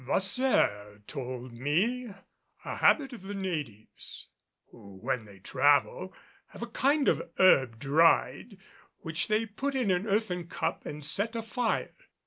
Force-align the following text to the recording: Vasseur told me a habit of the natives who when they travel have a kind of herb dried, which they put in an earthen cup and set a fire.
Vasseur 0.03 1.03
told 1.05 1.53
me 1.53 2.07
a 2.65 2.75
habit 2.77 3.13
of 3.13 3.21
the 3.21 3.35
natives 3.35 4.29
who 4.71 4.95
when 4.97 5.25
they 5.25 5.37
travel 5.37 6.11
have 6.47 6.63
a 6.63 6.73
kind 6.73 7.07
of 7.07 7.21
herb 7.37 7.77
dried, 7.77 8.57
which 9.01 9.27
they 9.27 9.45
put 9.45 9.75
in 9.75 9.91
an 9.91 10.07
earthen 10.07 10.47
cup 10.47 10.87
and 10.87 11.05
set 11.05 11.35
a 11.35 11.43
fire. 11.43 11.93